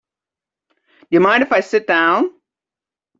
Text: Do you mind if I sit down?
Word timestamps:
Do 1.01 1.07
you 1.11 1.19
mind 1.19 1.43
if 1.43 1.51
I 1.51 1.59
sit 1.59 1.85
down? 1.85 2.31